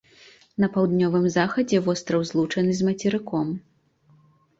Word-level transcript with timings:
На 0.63 0.67
паўднёвым 0.77 1.27
захадзе 1.35 1.81
востраў 1.87 2.21
злучаны 2.31 2.71
з 2.79 2.87
мацерыком. 2.87 3.53